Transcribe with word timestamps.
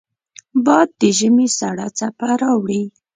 باد 0.65 0.89
د 1.01 1.01
ژمې 1.17 1.47
سړه 1.59 1.87
څپه 1.97 2.29
راوړي 2.41 2.83